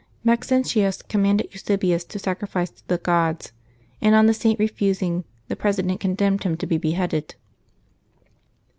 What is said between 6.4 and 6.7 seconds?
him to